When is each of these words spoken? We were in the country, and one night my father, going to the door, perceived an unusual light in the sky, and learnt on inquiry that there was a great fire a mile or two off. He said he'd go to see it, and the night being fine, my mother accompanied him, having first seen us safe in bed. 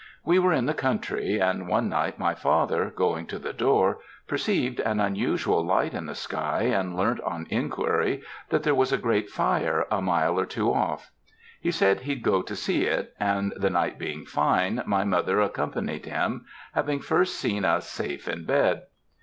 We 0.25 0.39
were 0.39 0.51
in 0.51 0.65
the 0.65 0.73
country, 0.73 1.39
and 1.39 1.67
one 1.67 1.87
night 1.87 2.17
my 2.17 2.33
father, 2.33 2.89
going 2.89 3.27
to 3.27 3.37
the 3.37 3.53
door, 3.53 3.99
perceived 4.27 4.79
an 4.79 4.99
unusual 4.99 5.63
light 5.63 5.93
in 5.93 6.07
the 6.07 6.15
sky, 6.15 6.63
and 6.63 6.97
learnt 6.97 7.21
on 7.21 7.45
inquiry 7.51 8.23
that 8.49 8.63
there 8.63 8.73
was 8.73 8.91
a 8.91 8.97
great 8.97 9.29
fire 9.29 9.85
a 9.91 10.01
mile 10.01 10.39
or 10.39 10.47
two 10.47 10.73
off. 10.73 11.11
He 11.59 11.69
said 11.69 11.99
he'd 11.99 12.23
go 12.23 12.41
to 12.41 12.55
see 12.55 12.85
it, 12.85 13.13
and 13.19 13.53
the 13.55 13.69
night 13.69 13.99
being 13.99 14.25
fine, 14.25 14.81
my 14.87 15.03
mother 15.03 15.39
accompanied 15.39 16.07
him, 16.07 16.45
having 16.73 16.99
first 16.99 17.35
seen 17.35 17.63
us 17.63 17.87
safe 17.87 18.27
in 18.27 18.43
bed. 18.43 18.85